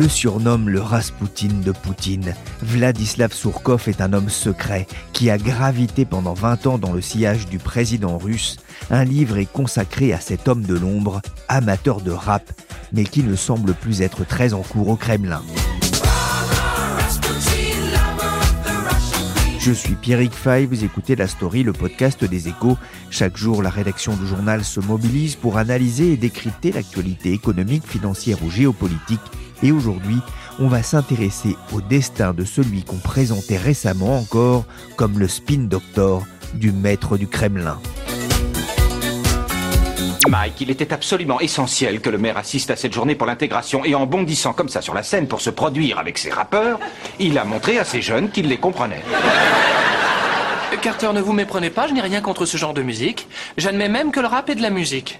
[0.00, 2.34] Le surnomme le Raspoutine de Poutine.
[2.62, 7.48] Vladislav Surkov est un homme secret qui a gravité pendant 20 ans dans le sillage
[7.48, 8.56] du président russe.
[8.90, 12.50] Un livre est consacré à cet homme de l'ombre, amateur de rap,
[12.94, 15.42] mais qui ne semble plus être très en cours au Kremlin.
[19.60, 22.78] Je suis Pierrick Fay, vous écoutez La Story, le podcast des échos.
[23.10, 28.42] Chaque jour, la rédaction du journal se mobilise pour analyser et décrypter l'actualité économique, financière
[28.42, 29.20] ou géopolitique.
[29.62, 30.16] Et aujourd'hui,
[30.60, 34.64] on va s'intéresser au destin de celui qu'on présentait récemment encore
[34.96, 37.78] comme le spin doctor du maître du Kremlin.
[40.30, 43.96] Mike, il était absolument essentiel que le maire assiste à cette journée pour l'intégration et
[43.96, 46.78] en bondissant comme ça sur la scène pour se produire avec ses rappeurs,
[47.18, 49.02] il a montré à ces jeunes qu'il les comprenait.
[50.80, 53.26] Carter, ne vous méprenez pas, je n'ai rien contre ce genre de musique.
[53.58, 55.18] J'admets même que le rap est de la musique.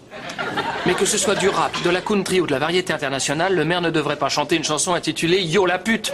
[0.86, 3.64] Mais que ce soit du rap, de la country ou de la variété internationale, le
[3.64, 6.12] maire ne devrait pas chanter une chanson intitulée Yo la pute.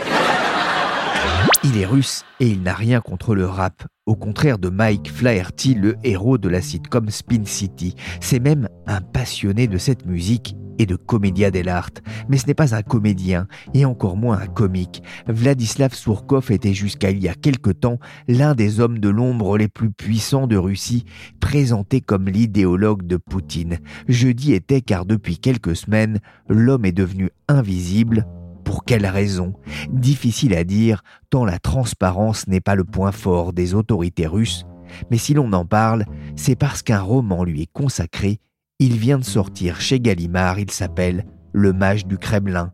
[1.64, 3.86] Il est russe et il n'a rien contre le rap.
[4.06, 7.94] Au contraire de Mike Flaherty, le héros de la sitcom Spin City.
[8.20, 12.02] C'est même un passionné de cette musique et de comédia dell'arte.
[12.28, 15.02] Mais ce n'est pas un comédien, et encore moins un comique.
[15.26, 17.98] Vladislav Surkov était jusqu'à il y a quelque temps
[18.28, 21.04] l'un des hommes de l'ombre les plus puissants de Russie,
[21.40, 23.78] présenté comme l'idéologue de Poutine.
[24.08, 28.26] Jeudi était car depuis quelques semaines, l'homme est devenu invisible.
[28.66, 29.54] Pour quelle raison
[29.90, 34.66] Difficile à dire, tant la transparence n'est pas le point fort des autorités russes.
[35.10, 36.04] Mais si l'on en parle,
[36.36, 38.40] c'est parce qu'un roman lui est consacré
[38.78, 42.72] il vient de sortir chez Gallimard, il s'appelle Le Mage du Kremlin.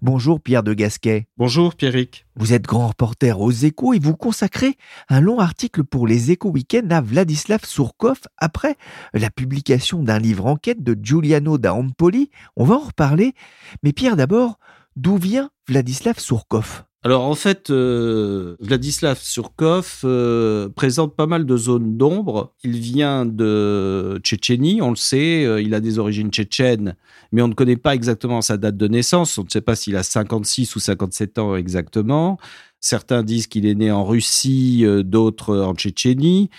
[0.00, 1.26] Bonjour Pierre de Gasquet.
[1.36, 2.24] Bonjour Pierrick.
[2.36, 4.76] Vous êtes grand reporter aux échos et vous consacrez
[5.10, 8.76] un long article pour les échos week-end à Vladislav Surkov après
[9.12, 12.30] la publication d'un livre enquête de Giuliano da Empoli.
[12.56, 13.34] On va en reparler.
[13.82, 14.58] Mais Pierre d'abord,
[14.96, 16.84] d'où vient Vladislav Surkov?
[17.04, 22.54] Alors en fait, euh, Vladislav Surkov euh, présente pas mal de zones d'ombre.
[22.62, 26.94] Il vient de Tchétchénie, on le sait, euh, il a des origines tchétchènes,
[27.32, 29.36] mais on ne connaît pas exactement sa date de naissance.
[29.36, 32.38] On ne sait pas s'il a 56 ou 57 ans exactement.
[32.82, 36.50] Certains disent qu'il est né en Russie, d'autres en Tchétchénie.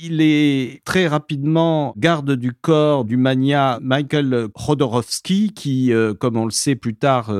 [0.00, 6.50] Il est très rapidement garde du corps du mania Michael Khodorkovsky, qui, comme on le
[6.50, 7.34] sait plus tard,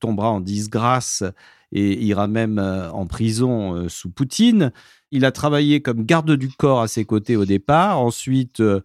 [0.00, 1.24] tombera en disgrâce
[1.72, 4.72] et ira même euh, en prison euh, sous Poutine.
[5.10, 8.00] Il a travaillé comme garde du corps à ses côtés au départ.
[8.00, 8.80] Ensuite, euh,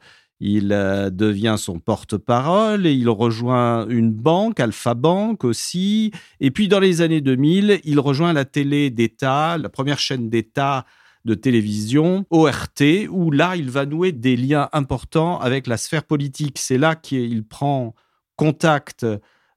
[0.45, 0.67] il
[1.13, 6.11] devient son porte-parole et il rejoint une banque, Alpha Bank aussi.
[6.41, 10.85] Et puis dans les années 2000, il rejoint la télé d'État, la première chaîne d'État
[11.23, 16.57] de télévision, ORT, où là, il va nouer des liens importants avec la sphère politique.
[16.59, 17.95] C'est là qu'il prend
[18.35, 19.05] contact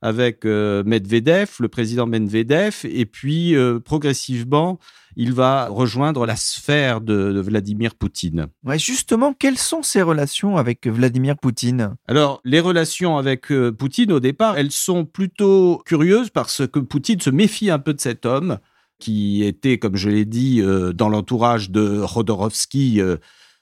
[0.03, 4.79] avec euh, Medvedev, le président Medvedev, et puis euh, progressivement,
[5.17, 8.47] il va rejoindre la sphère de, Vladimir Poutine.
[8.65, 11.97] Ouais, justement, quelles sont ses relations avec Vladimir Poutine?
[12.07, 17.21] Alors, les relations avec euh, Poutine, au départ, elles sont plutôt curieuses parce que Poutine
[17.21, 18.59] se méfie un peu de cet homme
[18.99, 20.63] qui était, comme je l'ai dit,
[20.95, 22.99] dans l'entourage de Rodorovsky,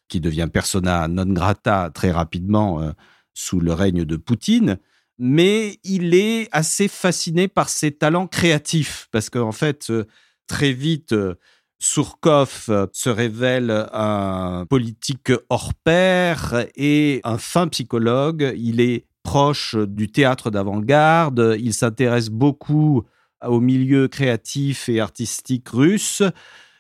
[0.07, 2.95] qui devient persona non grata très rapidement
[3.33, 4.79] sous le règne de Poutine
[5.19, 10.07] mais il est assez fasciné par ses talents créatifs parce qu'en fait, euh,
[10.47, 11.35] très vite, euh,
[11.79, 18.53] Surkov euh, se révèle un politique hors pair et un fin psychologue.
[18.57, 21.57] Il est proche du théâtre d'avant-garde.
[21.59, 23.05] Il s'intéresse beaucoup
[23.47, 26.23] au milieu créatif et artistique russe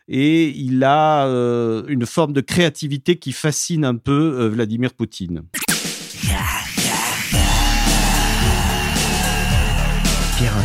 [0.08, 1.24] et il a
[1.88, 5.44] une forme de créativité qui fascine un peu Vladimir Poutine.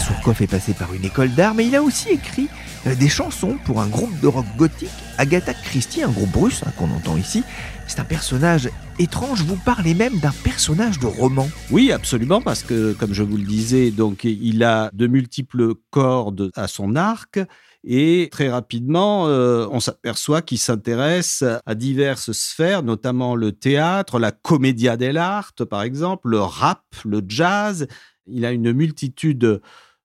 [0.09, 2.47] Insourkov est passé par une école d'art, mais il a aussi écrit
[2.87, 4.89] euh, des chansons pour un groupe de rock gothique,
[5.19, 7.43] Agatha Christie, un groupe russe hein, qu'on entend ici.
[7.87, 11.47] C'est un personnage étrange, vous parlez même d'un personnage de roman.
[11.69, 16.49] Oui, absolument, parce que, comme je vous le disais, donc il a de multiples cordes
[16.55, 17.39] à son arc.
[17.83, 24.31] Et très rapidement, euh, on s'aperçoit qu'il s'intéresse à diverses sphères, notamment le théâtre, la
[24.31, 27.87] commedia dell'arte, par exemple, le rap, le jazz.
[28.25, 29.61] Il a une multitude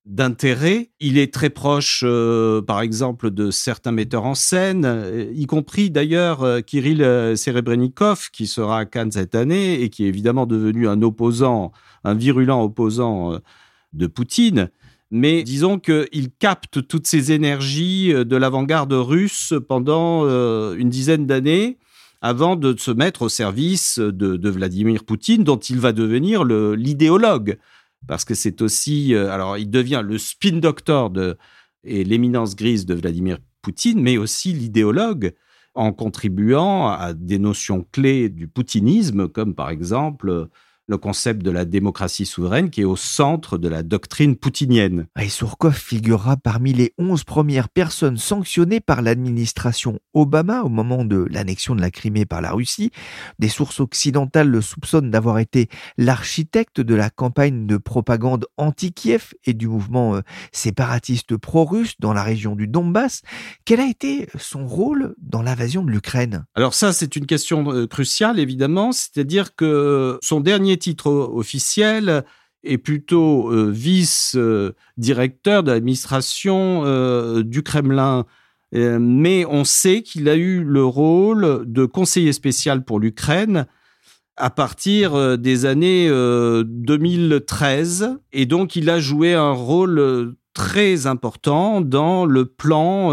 [0.06, 0.90] d'intérêts.
[1.00, 5.90] Il est très proche, euh, par exemple, de certains metteurs en scène, euh, y compris
[5.90, 11.00] d'ailleurs Kirill Serebrennikov, qui sera à Cannes cette année et qui est évidemment devenu un
[11.02, 11.72] opposant,
[12.04, 13.38] un virulent opposant
[13.92, 14.70] de Poutine
[15.14, 21.24] mais disons qu'il capte toutes ces énergies euh, de l'avant-garde russe pendant euh, une dizaine
[21.24, 21.78] d'années
[22.20, 27.58] avant de se mettre au service de, Vladimir Poutine, dont il va devenir l'idéologue.
[28.06, 31.12] Parce que c'est aussi, euh, alors il devient le spin doctor
[31.84, 35.34] et l'éminence grise de Vladimir Poutine, mais aussi l'idéologue
[35.74, 40.48] en contribuant à des notions clés du poutinisme, comme par exemple
[40.86, 45.06] le concept de la démocratie souveraine qui est au centre de la doctrine poutinienne.
[45.20, 51.26] Et Surkov figurera parmi les 11 premières personnes sanctionnées par l'administration Obama au moment de
[51.30, 52.90] l'annexion de la Crimée par la Russie.
[53.38, 59.54] Des sources occidentales le soupçonnent d'avoir été l'architecte de la campagne de propagande anti-Kiev et
[59.54, 60.20] du mouvement euh,
[60.52, 63.22] séparatiste pro-russe dans la région du Donbass.
[63.64, 66.44] Quel a été son rôle dans l'invasion de l'Ukraine?
[66.54, 68.92] Alors ça, c'est une question euh, cruciale, évidemment.
[68.92, 72.24] C'est-à-dire que son dernier titre officiel
[72.64, 78.24] est plutôt euh, vice-directeur de l'administration euh, du Kremlin.
[78.74, 83.66] Euh, mais on sait qu'il a eu le rôle de conseiller spécial pour l'Ukraine
[84.36, 88.18] à partir des années 2013.
[88.32, 93.12] Et donc, il a joué un rôle très important dans le plan,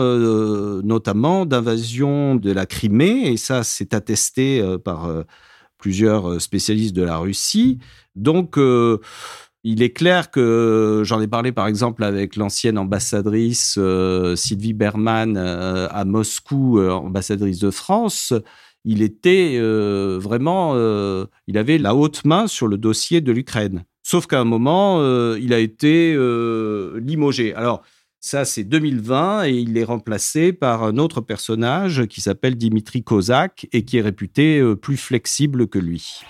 [0.82, 3.32] notamment d'invasion de la Crimée.
[3.32, 5.12] Et ça, c'est attesté par
[5.82, 7.80] plusieurs euh, spécialistes de la Russie.
[8.16, 9.00] Donc, euh,
[9.64, 15.38] il est clair que j'en ai parlé par exemple avec l'ancienne ambassadrice euh, Sylvie Berman
[15.38, 18.34] à Moscou, ambassadrice de France.
[18.86, 19.60] Il était
[20.18, 20.76] vraiment,
[21.46, 23.84] il avait la haute main sur le dossier de l'Ukraine.
[24.02, 25.00] Sauf qu'à un moment,
[25.36, 26.18] il a été
[27.00, 27.54] limogé.
[27.54, 27.84] Alors,
[28.24, 33.68] ça, c'est 2020 et il est remplacé par un autre personnage qui s'appelle Dimitri Kozak
[33.74, 36.22] et qui est réputé euh, plus flexible que lui.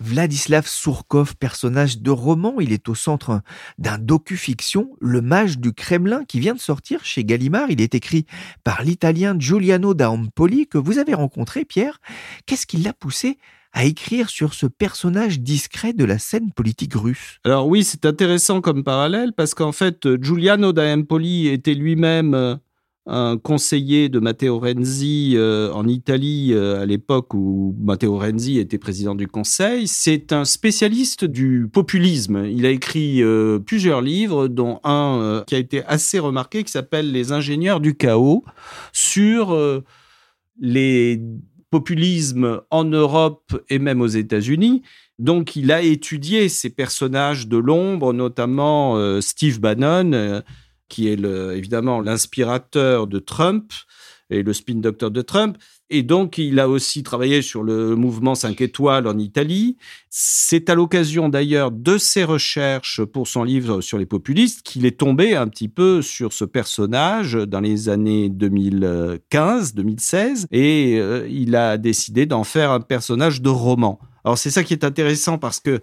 [0.00, 3.40] Vladislav Surkov, personnage de roman, il est au centre
[3.78, 7.70] d'un docu-fiction, Le Mage du Kremlin, qui vient de sortir chez Gallimard.
[7.70, 8.26] Il est écrit
[8.64, 12.00] par l'italien Giuliano da Empoli, que vous avez rencontré, Pierre.
[12.46, 13.38] Qu'est-ce qui l'a poussé
[13.72, 17.38] à écrire sur ce personnage discret de la scène politique russe.
[17.44, 22.56] Alors oui, c'est intéressant comme parallèle parce qu'en fait, Giuliano da Empoli était lui-même euh,
[23.06, 28.78] un conseiller de Matteo Renzi euh, en Italie euh, à l'époque où Matteo Renzi était
[28.78, 29.86] président du Conseil.
[29.86, 32.44] C'est un spécialiste du populisme.
[32.46, 33.22] Il a écrit
[33.64, 38.44] plusieurs livres, dont un qui a été assez remarqué, qui s'appelle Les ingénieurs du chaos,
[38.92, 39.56] sur
[40.60, 41.20] les
[41.70, 44.82] populisme en Europe et même aux États-Unis.
[45.18, 50.40] Donc, il a étudié ces personnages de l'ombre, notamment euh, Steve Bannon, euh,
[50.88, 53.72] qui est évidemment l'inspirateur de Trump
[54.30, 55.56] et le spin doctor de Trump.
[55.92, 59.76] Et donc, il a aussi travaillé sur le mouvement 5 étoiles en Italie.
[60.08, 64.98] C'est à l'occasion d'ailleurs de ses recherches pour son livre sur les populistes qu'il est
[64.98, 71.76] tombé un petit peu sur ce personnage dans les années 2015-2016 et euh, il a
[71.76, 73.98] décidé d'en faire un personnage de roman.
[74.24, 75.80] Alors, c'est ça qui est intéressant parce que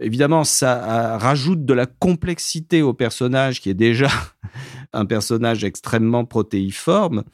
[0.00, 4.08] Évidemment, ça rajoute de la complexité au personnage qui est déjà
[4.92, 7.24] un personnage extrêmement protéiforme.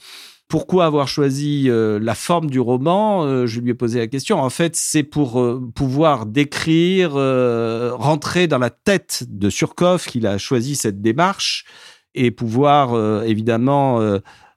[0.48, 4.38] Pourquoi avoir choisi euh, la forme du roman euh, Je lui ai posé la question.
[4.38, 10.38] En fait, c'est pour euh, pouvoir décrire, rentrer dans la tête de Surkov qu'il a
[10.38, 11.64] choisi cette démarche
[12.14, 14.00] et pouvoir évidemment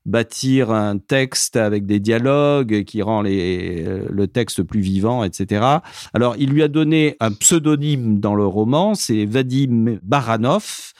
[0.05, 5.65] bâtir un texte avec des dialogues qui rend le texte plus vivant, etc.
[6.13, 10.93] Alors, il lui a donné un pseudonyme dans le roman, c'est Vadim Baranov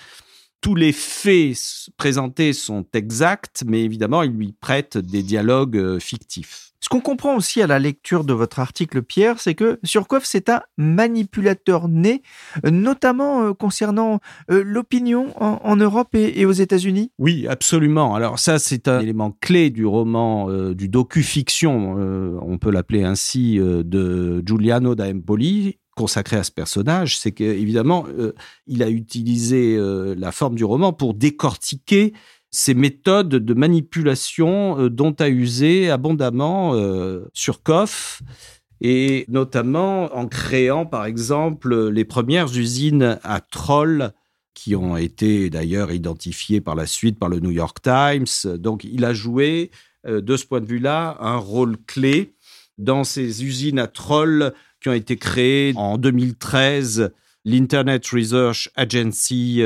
[0.62, 1.56] tous les faits
[1.98, 6.68] présentés sont exacts, mais évidemment, il lui prête des dialogues euh, fictifs.
[6.80, 10.48] Ce qu'on comprend aussi à la lecture de votre article, Pierre, c'est que Surkov, c'est
[10.48, 12.22] un manipulateur né,
[12.64, 14.20] notamment euh, concernant
[14.52, 17.12] euh, l'opinion en, Europe et, aux États-Unis.
[17.18, 18.16] Oui, absolument.
[18.16, 21.98] Alors ça, c'est un élément clé du roman, euh, du docu-fiction,
[22.42, 28.06] on peut l'appeler ainsi, de Giuliano da Empoli, consacré à ce personnage, c'est qu'évidemment,
[28.68, 29.78] il a utilisé
[30.16, 32.14] la forme du roman pour décortiquer
[32.52, 38.22] ces méthodes de manipulation euh, dont a usé abondamment euh, Surkoff
[38.80, 44.12] et notamment en créant par exemple les premières usines à trolls
[44.54, 48.58] qui ont été d'ailleurs identifiées par la suite par le New York Times.
[48.58, 49.72] Donc il a joué
[50.08, 52.34] euh, de ce point de vue-là un rôle clé
[52.78, 57.12] dans ces usines à trolls qui ont été créées en 2013
[57.46, 59.64] l'Internet Research Agency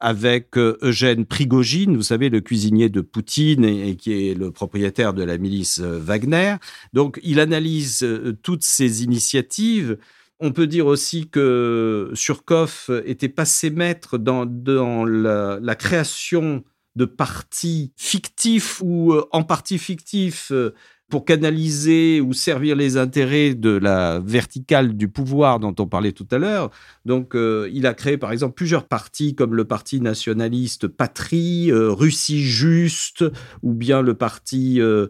[0.00, 5.12] avec euh, Eugène Prigogine, vous savez, le cuisinier de Poutine et, qui est le propriétaire
[5.12, 6.56] de la milice euh, Wagner.
[6.94, 9.98] Donc, il analyse euh, toutes ces initiatives.
[10.40, 16.64] On peut dire aussi que Surkoff était passé maître dans, dans la, création
[16.96, 20.50] de partis fictifs ou en partie fictifs
[21.10, 26.26] pour canaliser ou servir les intérêts de la verticale du pouvoir dont on parlait tout
[26.30, 26.70] à l'heure.
[27.04, 31.90] Donc, euh, il a créé par exemple plusieurs partis comme le parti nationaliste Patrie, euh,
[31.90, 33.24] Russie Juste,
[33.62, 35.08] ou bien le parti, euh,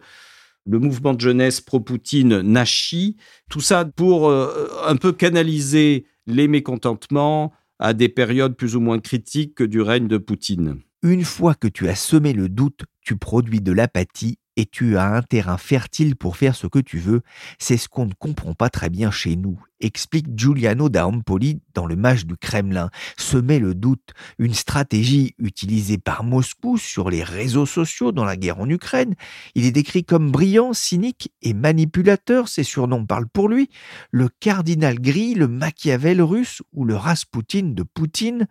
[0.67, 3.17] le mouvement de jeunesse pro-Poutine Nashi.
[3.49, 9.63] Tout ça pour un peu canaliser les mécontentements à des périodes plus ou moins critiques
[9.63, 10.81] du règne de Poutine.
[11.03, 15.07] Une fois que tu as semé le doute, tu produis de l'apathie et tu as
[15.07, 17.23] un terrain fertile pour faire ce que tu veux,
[17.59, 21.87] c'est ce qu'on ne comprend pas très bien chez nous explique Giuliano da Empoli dans
[21.87, 27.67] le match du Kremlin, semer le doute, une stratégie utilisée par Moscou sur les réseaux
[27.67, 29.15] sociaux dans la guerre en Ukraine.
[29.55, 33.71] Il est décrit comme brillant, cynique et manipulateur, ses surnoms parlent pour lui,
[34.11, 38.47] le cardinal gris, le Machiavel russe ou le Rasputin de Poutine.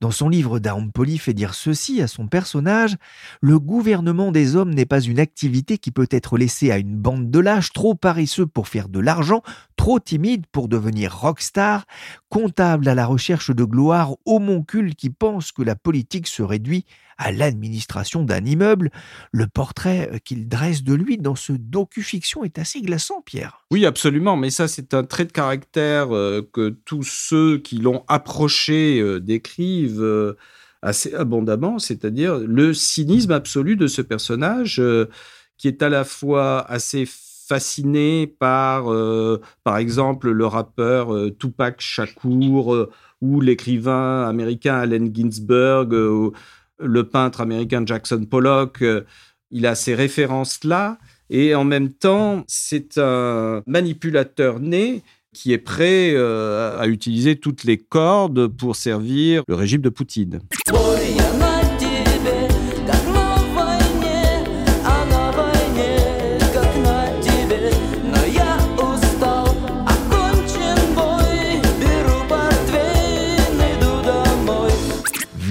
[0.00, 2.96] Dans son livre da Empoli fait dire ceci à son personnage,
[3.40, 7.30] le gouvernement des hommes n'est pas une activité qui peut être laissée à une bande
[7.30, 9.42] de lâches trop paresseux pour faire de l'argent,
[9.76, 11.84] trop timide pour devenir rockstar,
[12.28, 16.84] comptable à la recherche de gloire, homoncule qui pense que la politique se réduit
[17.16, 18.90] à l'administration d'un immeuble.
[19.30, 23.64] Le portrait euh, qu'il dresse de lui dans ce docu-fiction est assez glaçant, Pierre.
[23.70, 28.04] Oui, absolument, mais ça c'est un trait de caractère euh, que tous ceux qui l'ont
[28.08, 30.34] approché euh, décrivent
[30.82, 34.82] assez abondamment, c'est-à-dire le cynisme absolu de ce personnage
[35.56, 37.06] qui est à la fois assez
[37.46, 45.14] fasciné par, euh, par exemple, le rappeur euh, Tupac Shakur euh, ou l'écrivain américain Allen
[45.14, 46.32] Ginsberg, ou
[46.78, 48.84] le peintre américain Jackson Pollock.
[49.50, 50.98] il a ces références-là.
[51.30, 57.78] Et en même temps, c'est un manipulateur né qui est prêt à utiliser toutes les
[57.78, 60.40] cordes pour servir le régime de Poutine.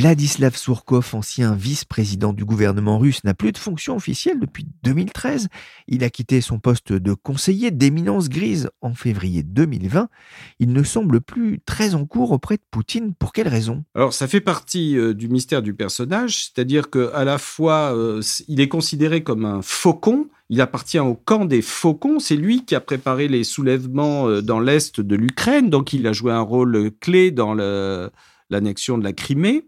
[0.03, 5.47] Vladislav Surkov, ancien vice-président du gouvernement russe, n'a plus de fonction officielle depuis 2013.
[5.87, 10.09] Il a quitté son poste de conseiller d'éminence grise en février 2020.
[10.59, 13.13] Il ne semble plus très en cours auprès de Poutine.
[13.17, 13.85] Pour quelle raison?
[13.95, 18.59] Alors, ça fait partie euh, du mystère du personnage, c'est-à-dire qu'à la fois, euh, il
[18.59, 22.19] est considéré comme un faucon, il appartient au camp des faucons.
[22.19, 26.11] C'est lui qui a préparé les soulèvements euh, dans l'est de l'Ukraine, donc il a
[26.11, 27.53] joué un rôle clé dans
[28.49, 29.63] l'annexion de la Crimée.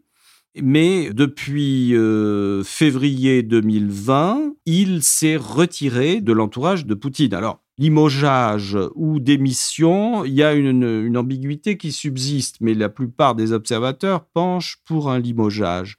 [0.62, 7.33] Mais depuis euh, février 2020, il s'est retiré de l'entourage de Poutine.
[7.33, 13.51] Alors, limogeage ou démission, il y a une, ambiguïté qui subsiste, mais la plupart des
[13.51, 15.97] observateurs penchent pour un limogeage.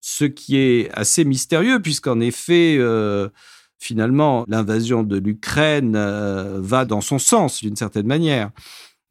[0.00, 3.28] Ce qui est assez mystérieux, puisqu'en effet, euh,
[3.78, 8.50] finalement, l'invasion de l'Ukraine euh, va dans son sens, d'une certaine manière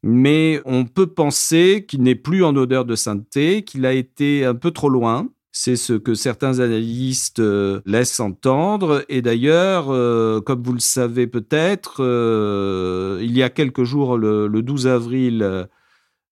[0.02, 4.54] mais on peut penser qu'il n'est plus en odeur de sainteté, qu'il a été un
[4.54, 5.28] peu trop loin.
[5.52, 9.04] C'est ce que certains analystes euh, laissent entendre.
[9.08, 14.48] Et d'ailleurs, euh, comme vous le savez peut-être, euh, il y a quelques jours, le,
[14.48, 15.68] 12 avril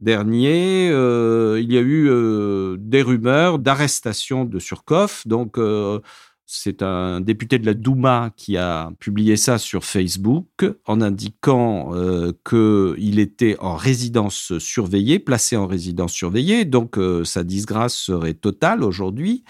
[0.01, 2.11] dernier, il y a eu
[2.79, 5.27] des rumeurs d'arrestation de Surkoff.
[5.27, 5.59] Donc,
[6.51, 12.33] c'est un député de la Douma qui a publié ça sur Facebook en indiquant euh,
[12.49, 18.83] qu'il était en résidence surveillée, placé en résidence surveillée, donc euh, sa disgrâce serait totale
[18.83, 19.45] aujourd'hui.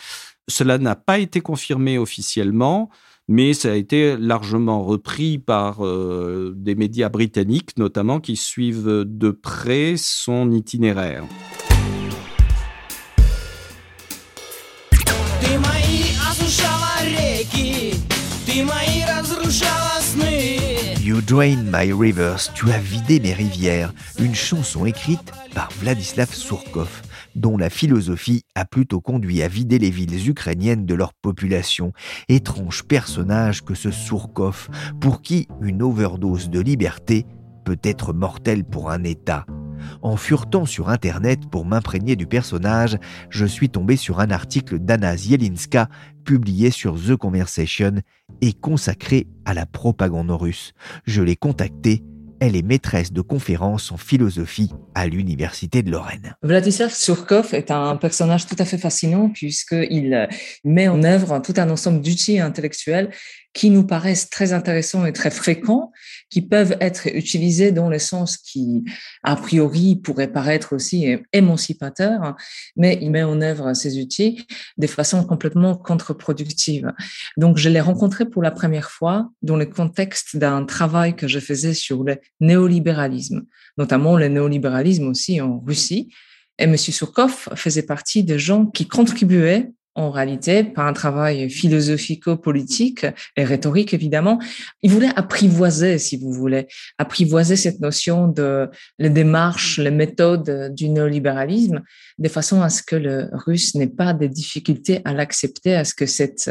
[0.48, 2.90] Cela n'a pas été confirmé officiellement,
[3.28, 9.30] mais ça a été largement repris par euh, des médias britanniques, notamment, qui suivent de
[9.30, 11.22] près son itinéraire.
[21.02, 27.02] You Drain My Rivers, tu as vidé mes rivières, une chanson écrite par Vladislav Surkov,
[27.34, 31.92] dont la philosophie a plutôt conduit à vider les villes ukrainiennes de leur population.
[32.28, 34.68] Étrange personnage que ce Surkov,
[35.00, 37.24] pour qui une overdose de liberté
[37.64, 39.46] peut être mortelle pour un État.
[40.02, 42.98] En furetant sur Internet pour m'imprégner du personnage,
[43.30, 45.88] je suis tombé sur un article d'Anna Zielinska
[46.24, 48.02] publié sur The Conversation
[48.40, 50.72] et consacré à la propagande russe.
[51.04, 52.02] Je l'ai contactée
[52.40, 56.36] elle est maîtresse de conférences en philosophie à l'Université de Lorraine.
[56.42, 60.28] Vladislav Surkov est un personnage tout à fait fascinant puisqu'il
[60.64, 63.10] met en œuvre tout un ensemble d'outils intellectuels
[63.54, 65.90] qui nous paraissent très intéressants et très fréquents,
[66.30, 68.84] qui peuvent être utilisés dans le sens qui,
[69.22, 72.36] a priori, pourrait paraître aussi émancipateur,
[72.76, 76.92] mais il met en œuvre ces outils de façon complètement contre-productive.
[77.36, 81.38] Donc, je l'ai rencontré pour la première fois dans le contexte d'un travail que je
[81.38, 83.42] faisais sur le néolibéralisme,
[83.76, 86.12] notamment le néolibéralisme aussi en Russie.
[86.58, 86.76] Et M.
[86.76, 93.04] Surkov faisait partie des gens qui contribuaient en réalité, par un travail philosophico-politique
[93.36, 94.38] et rhétorique, évidemment.
[94.82, 100.88] Il voulait apprivoiser, si vous voulez, apprivoiser cette notion de les démarches, les méthodes du
[100.88, 101.82] néolibéralisme,
[102.18, 105.94] de façon à ce que le russe n'ait pas de difficultés à l'accepter, à ce
[105.94, 106.50] que cette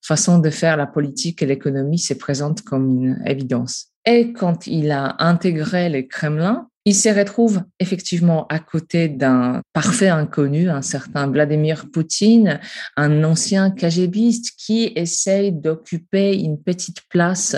[0.00, 3.88] façon de faire la politique et l'économie se présente comme une évidence.
[4.06, 10.08] Et quand il a intégré le Kremlin, il se retrouve effectivement à côté d'un parfait
[10.08, 12.60] inconnu, un certain Vladimir Poutine,
[12.96, 17.56] un ancien KGBiste qui essaye d'occuper une petite place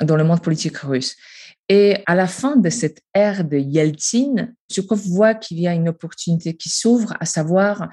[0.00, 1.16] dans le monde politique russe.
[1.68, 5.88] Et à la fin de cette ère de Yeltsin, Zhukov voit qu'il y a une
[5.88, 7.90] opportunité qui s'ouvre, à savoir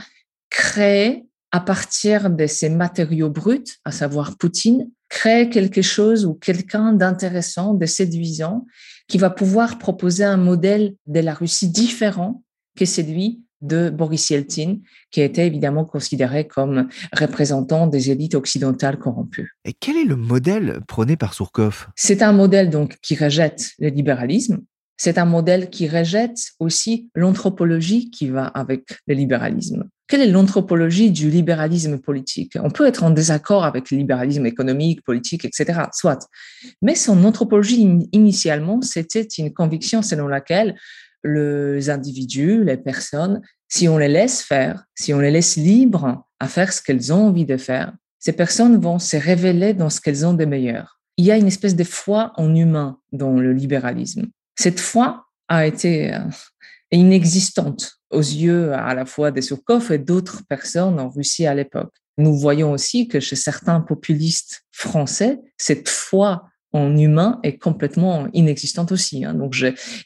[0.50, 6.94] créer à partir de ces matériaux bruts, à savoir Poutine, créer quelque chose ou quelqu'un
[6.94, 8.66] d'intéressant, de séduisant,
[9.08, 12.44] qui va pouvoir proposer un modèle de la Russie différent
[12.76, 14.78] que celui de Boris Yeltsin,
[15.12, 19.56] qui était évidemment considéré comme représentant des élites occidentales corrompues.
[19.64, 21.88] Et quel est le modèle prôné par Surkov?
[21.96, 24.60] C'est un modèle donc qui rejette le libéralisme.
[24.98, 29.90] C'est un modèle qui rejette aussi l'anthropologie qui va avec le libéralisme.
[30.08, 32.54] Quelle est l'anthropologie du libéralisme politique?
[32.62, 36.30] On peut être en désaccord avec le libéralisme économique, politique, etc., soit.
[36.82, 40.76] Mais son anthropologie, initialement, c'était une conviction selon laquelle
[41.24, 46.48] les individus, les personnes, si on les laisse faire, si on les laisse libres à
[46.48, 50.26] faire ce qu'elles ont envie de faire, ces personnes vont se révéler dans ce qu'elles
[50.26, 51.00] ont de meilleur.
[51.18, 54.28] Il y a une espèce de foi en humain dans le libéralisme.
[54.56, 56.20] Cette foi a été euh,
[56.92, 61.94] inexistante aux yeux à la fois des Surkov et d'autres personnes en Russie à l'époque.
[62.18, 68.92] Nous voyons aussi que chez certains populistes français, cette foi en humain est complètement inexistante
[68.92, 69.24] aussi.
[69.24, 69.34] Hein.
[69.34, 69.56] Donc,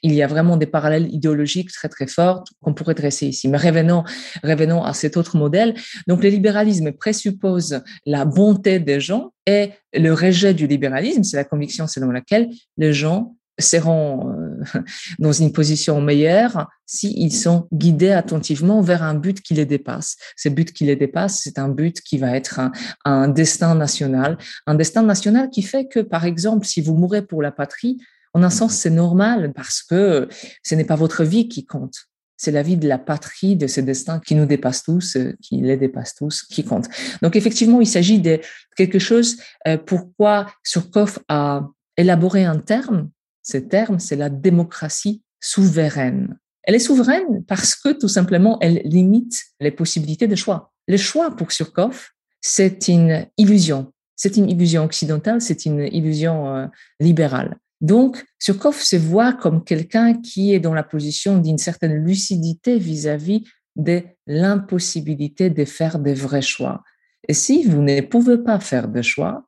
[0.04, 3.48] il y a vraiment des parallèles idéologiques très très forts qu'on pourrait dresser ici.
[3.48, 4.04] Mais revenons,
[4.44, 5.74] revenons à cet autre modèle.
[6.08, 11.44] Donc, le libéralisme présuppose la bonté des gens et le rejet du libéralisme, c'est la
[11.44, 14.82] conviction selon laquelle les gens seront euh,
[15.20, 20.18] dans une position meilleure s'ils sont guidés attentivement vers un but qui les dépasse.
[20.36, 22.60] Ce but qui les dépasse, c'est un but qui va être
[23.06, 27.42] un, destin national, un destin national qui fait que, par exemple, si vous mourrez pour
[27.42, 28.00] la patrie,
[28.34, 30.28] en un sens, c'est normal parce que
[30.64, 31.96] ce n'est pas votre vie qui compte.
[32.38, 35.58] C'est la vie de la patrie, de ce destin qui nous dépasse tous, euh, qui
[35.58, 36.88] les dépasse tous, qui compte.
[37.22, 38.40] Donc, effectivement, il s'agit de
[38.78, 41.68] quelque chose euh, pourquoi Surkov a
[41.98, 43.10] élaboré un terme
[43.50, 46.38] ce terme, c'est la démocratie souveraine.
[46.64, 50.72] Elle est souveraine parce que tout simplement, elle limite les possibilités de choix.
[50.88, 52.10] Le choix pour Surkov,
[52.42, 53.92] c'est une illusion.
[54.16, 56.68] C'est une illusion occidentale, c'est une illusion euh,
[57.00, 57.58] libérale.
[57.82, 63.46] Donc, Surkov se voit comme quelqu'un qui est dans la position d'une certaine lucidité vis-à-vis
[63.78, 66.84] de l'impossibilité de faire des vrais choix.
[67.28, 69.46] Et si vous ne pouvez pas faire de choix,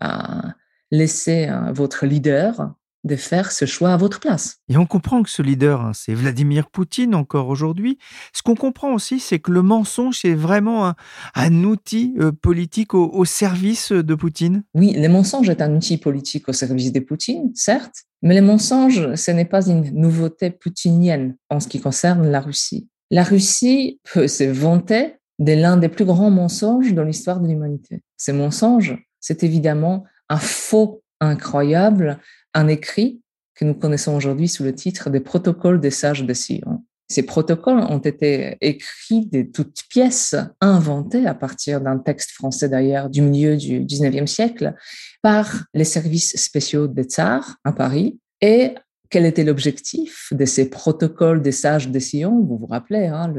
[0.00, 0.54] ben,
[0.90, 4.56] laissez hein, votre leader de faire ce choix à votre place.
[4.68, 7.98] Et on comprend que ce leader, hein, c'est Vladimir Poutine encore aujourd'hui.
[8.32, 10.94] Ce qu'on comprend aussi, c'est que le mensonge, c'est vraiment
[11.34, 14.64] un, outil euh, politique au, service de Poutine.
[14.74, 19.14] Oui, le mensonge est un outil politique au service de Poutine, certes, mais le mensonge,
[19.14, 22.88] ce n'est pas une nouveauté poutinienne en ce qui concerne la Russie.
[23.10, 28.00] La Russie peut se vanter de l'un des plus grands mensonges dans l'histoire de l'humanité.
[28.16, 32.18] Ce mensonge, c'est évidemment un faux incroyable,
[32.54, 33.20] un écrit
[33.54, 36.84] que nous connaissons aujourd'hui sous le titre des protocoles des sages de Sion.
[37.08, 43.10] Ces protocoles ont été écrits de toutes pièces, inventés à partir d'un texte français d'ailleurs
[43.10, 44.74] du milieu du 19e siècle
[45.22, 48.18] par les services spéciaux des tsars à Paris.
[48.40, 48.74] Et
[49.10, 53.32] quel était l'objectif de ces protocoles des sages de Sion Vous vous rappelez, hein,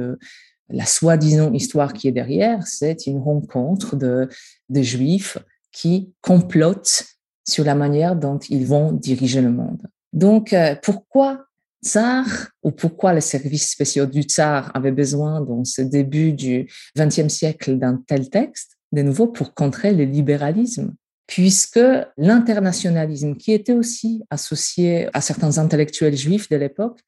[0.69, 4.29] la soi-disant histoire qui est derrière, c'est une rencontre de,
[4.69, 5.37] de juifs
[5.71, 7.03] qui complotent
[7.47, 9.81] sur la manière dont ils vont diriger le monde.
[10.13, 11.45] Donc, euh, pourquoi
[11.83, 12.25] tsar
[12.63, 17.77] ou pourquoi les services spéciaux du tsar avaient besoin dans ce début du XXe siècle
[17.77, 20.95] d'un tel texte, de nouveau pour contrer le libéralisme?
[21.27, 21.79] Puisque
[22.17, 26.99] l'internationalisme, qui était aussi associé à certains intellectuels juifs de l'époque,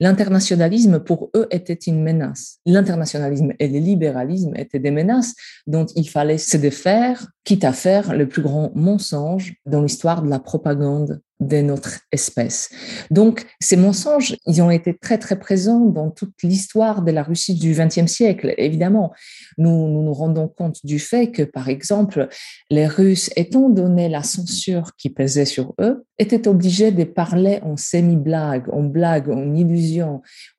[0.00, 2.58] l'internationalisme pour eux était une menace.
[2.66, 5.34] L'internationalisme et le libéralisme étaient des menaces
[5.66, 10.28] dont il fallait se défaire, quitte à faire le plus grand mensonge dans l'histoire de
[10.28, 12.70] la propagande de notre espèce.
[13.10, 17.54] Donc, ces mensonges, ils ont été très, très présents dans toute l'histoire de la Russie
[17.54, 18.54] du XXe siècle.
[18.56, 19.12] Évidemment,
[19.58, 22.28] nous, nous, rendons compte du fait que, par exemple,
[22.70, 27.76] les Russes, étant donné la censure qui pesait sur eux, étaient obligés de parler en
[27.76, 29.85] semi-blague, en blague, en illusion,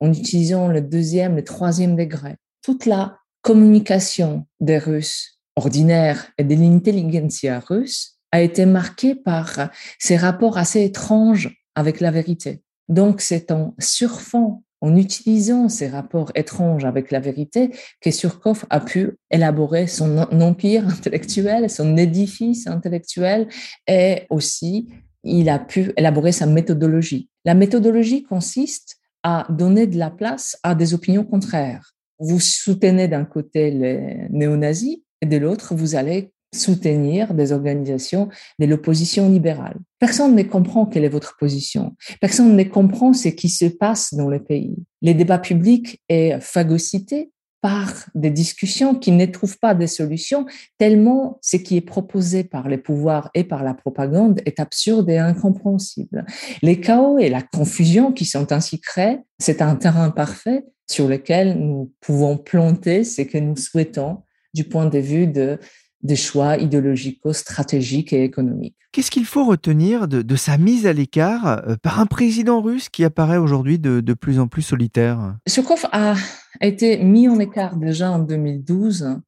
[0.00, 2.36] en utilisant le deuxième, le troisième degré.
[2.62, 10.16] Toute la communication des Russes ordinaires et de l'intelligentsia russe a été marqué par ces
[10.16, 12.62] rapports assez étranges avec la vérité.
[12.88, 18.80] Donc, c'est en surfant, en utilisant ces rapports étranges avec la vérité, que Surkov a
[18.80, 23.48] pu élaborer son empire intellectuel, son édifice intellectuel,
[23.86, 24.88] et aussi
[25.24, 27.28] il a pu élaborer sa méthodologie.
[27.44, 31.92] La méthodologie consiste à donner de la place à des opinions contraires.
[32.18, 38.28] Vous soutenez d'un côté les néo-nazis et de l'autre, vous allez soutenir des organisations
[38.58, 39.76] de l'opposition libérale.
[39.98, 41.94] Personne ne comprend quelle est votre position.
[42.20, 44.76] Personne ne comprend ce qui se passe dans le pays.
[45.02, 50.46] Les débats publics est phagocyté par des discussions qui ne trouvent pas de solutions,
[50.78, 55.18] tellement ce qui est proposé par les pouvoirs et par la propagande est absurde et
[55.18, 56.24] incompréhensible.
[56.62, 61.58] Les chaos et la confusion qui sont ainsi créés, c'est un terrain parfait sur lequel
[61.58, 64.22] nous pouvons planter ce que nous souhaitons
[64.54, 65.58] du point de vue de
[66.02, 68.76] des choix idéologico-stratégiques et économiques.
[68.92, 73.04] Qu'est-ce qu'il faut retenir de, sa mise à l'écart euh, par un président russe qui
[73.04, 75.36] apparaît aujourd'hui de, plus en plus solitaire?
[75.46, 76.14] Surkov a
[76.60, 79.20] été mis en écart déjà en 2012,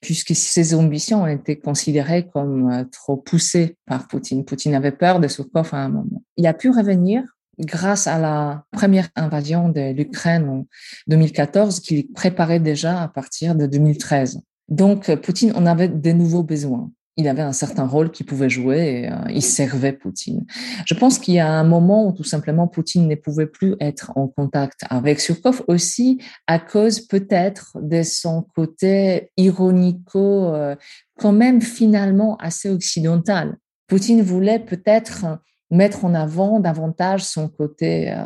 [0.00, 4.44] puisque ses ambitions ont été considérées comme euh, trop poussées par Poutine.
[4.44, 6.22] Poutine avait peur de Surkov à un moment.
[6.36, 7.24] Il a pu revenir
[7.58, 10.66] grâce à la première invasion de l'Ukraine en
[11.08, 14.40] 2014 qu'il préparait déjà à partir de 2013.
[14.70, 16.90] Donc, Poutine en avait de nouveaux besoins.
[17.16, 20.46] Il avait un certain rôle qu'il pouvait jouer et euh, il servait Poutine.
[20.86, 24.12] Je pense qu'il y a un moment où tout simplement Poutine ne pouvait plus être
[24.16, 30.76] en contact avec Surkov aussi à cause peut-être de son côté ironico, euh,
[31.18, 33.58] quand même finalement assez occidental.
[33.88, 35.26] Poutine voulait peut-être
[35.70, 38.24] mettre en avant davantage son côté euh,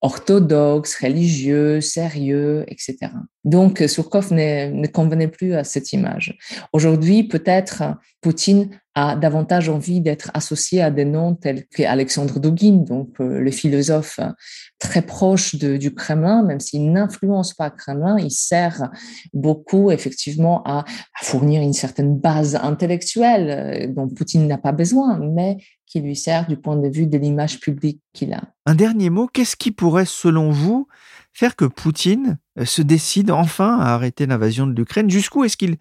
[0.00, 2.96] orthodoxe, religieux, sérieux, etc.
[3.44, 6.38] Donc, Surkov ne, ne convenait plus à cette image.
[6.72, 7.82] Aujourd'hui, peut-être
[8.20, 13.50] Poutine a davantage envie d'être associé à des noms tels qu'Alexandre Dugin, donc euh, le
[13.50, 14.18] philosophe
[14.78, 18.90] très proche de, du Kremlin, même s'il n'influence pas Kremlin, il sert
[19.32, 25.18] beaucoup effectivement à, à, fournir une certaine base intellectuelle euh, dont Poutine n'a pas besoin,
[25.18, 28.42] mais qui lui sert du point de vue de l'image publique qu'il a.
[28.66, 30.88] Un dernier mot, qu'est-ce qui pourrait, selon vous,
[31.38, 35.76] faire que Poutine euh, se décide enfin à arrêter l'invasion de l'Ukraine Jusqu'où est-ce qu'il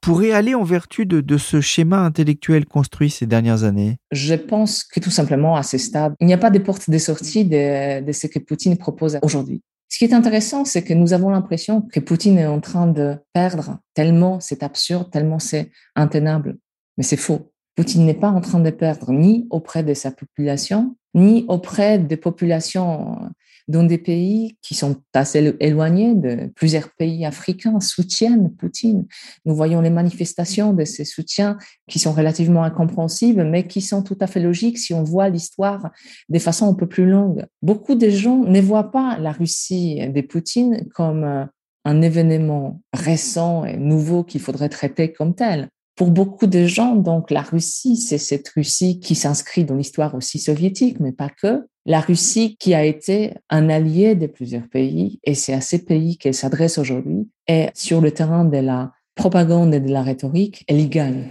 [0.00, 3.98] pourrait aller en vertu de, ce schéma intellectuel construit ces dernières années?
[4.10, 6.98] Je pense que tout simplement, à ce stade, il n'y a pas de porte de
[6.98, 9.62] sortie de, de ce que Poutine propose aujourd'hui.
[9.88, 13.16] Ce qui est intéressant, c'est que nous avons l'impression que Poutine est en train de
[13.34, 16.56] perdre tellement c'est absurde, tellement c'est intenable.
[16.96, 17.52] Mais c'est faux.
[17.76, 22.16] Poutine n'est pas en train de perdre ni auprès de sa population, ni auprès des
[22.16, 23.18] populations
[23.68, 29.06] dans des pays qui sont assez éloignés de plusieurs pays africains soutiennent Poutine.
[29.44, 34.18] Nous voyons les manifestations de ces soutiens qui sont relativement incompréhensibles, mais qui sont tout
[34.20, 35.90] à fait logiques si on voit l'histoire
[36.28, 37.46] de façon un peu plus longue.
[37.62, 41.48] Beaucoup de gens ne voient pas la Russie de Poutine comme
[41.84, 45.68] un événement récent et nouveau qu'il faudrait traiter comme tel.
[45.94, 50.38] Pour beaucoup de gens, donc la Russie, c'est cette Russie qui s'inscrit dans l'histoire aussi
[50.38, 51.66] soviétique, mais pas que.
[51.84, 56.16] La Russie qui a été un allié de plusieurs pays, et c'est à ces pays
[56.16, 60.80] qu'elle s'adresse aujourd'hui, et sur le terrain de la propagande et de la rhétorique, elle
[60.80, 61.26] y gagne.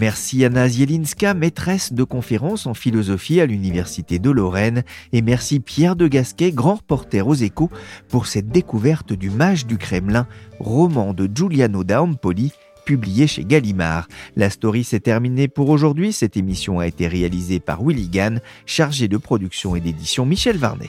[0.00, 4.82] Merci Anna Zielinska, maîtresse de conférences en philosophie à l'Université de Lorraine,
[5.12, 7.70] et merci Pierre de Gasquet, grand reporter aux échos,
[8.08, 10.26] pour cette découverte du Mage du Kremlin,
[10.58, 12.52] roman de Giuliano da Empoli,
[12.86, 14.08] publié chez Gallimard.
[14.36, 16.14] La story s'est terminée pour aujourd'hui.
[16.14, 20.88] Cette émission a été réalisée par Willy Gann, chargé de production et d'édition Michel Varnet.